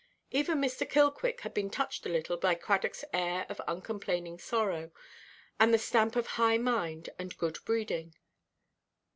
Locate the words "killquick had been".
0.89-1.69